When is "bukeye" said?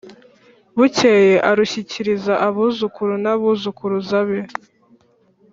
0.77-1.33